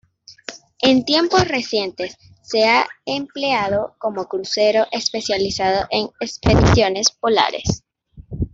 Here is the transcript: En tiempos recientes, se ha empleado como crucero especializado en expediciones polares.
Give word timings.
En 0.81 1.05
tiempos 1.05 1.47
recientes, 1.47 2.17
se 2.41 2.65
ha 2.67 2.87
empleado 3.05 3.93
como 3.99 4.25
crucero 4.25 4.87
especializado 4.91 5.85
en 5.91 6.09
expediciones 6.19 7.11
polares. 7.11 7.83